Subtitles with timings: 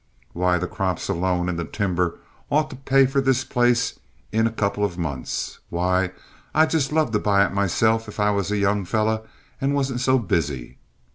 [0.33, 2.17] "Why, the crops alone and the timber
[2.49, 3.99] ought to pay for this place
[4.31, 5.59] in a couple of months.
[5.69, 6.09] Why,
[6.55, 9.27] I'd just love to buy it myself if I was a young fellow
[9.61, 10.79] and wasn't so busy.